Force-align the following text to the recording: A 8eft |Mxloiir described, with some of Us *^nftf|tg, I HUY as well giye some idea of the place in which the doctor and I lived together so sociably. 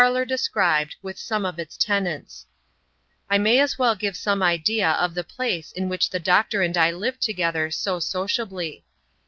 A 0.01 0.03
8eft 0.05 0.09
|Mxloiir 0.15 0.27
described, 0.27 0.95
with 1.03 1.19
some 1.19 1.45
of 1.45 1.59
Us 1.59 1.77
*^nftf|tg, 1.77 2.45
I 3.29 3.37
HUY 3.37 3.59
as 3.61 3.77
well 3.77 3.95
giye 3.95 4.15
some 4.15 4.41
idea 4.41 4.93
of 4.99 5.13
the 5.13 5.23
place 5.23 5.71
in 5.71 5.89
which 5.89 6.09
the 6.09 6.19
doctor 6.19 6.63
and 6.63 6.75
I 6.75 6.89
lived 6.89 7.21
together 7.21 7.69
so 7.69 7.99
sociably. 7.99 8.83